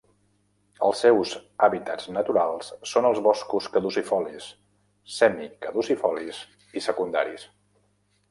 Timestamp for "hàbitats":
1.65-2.07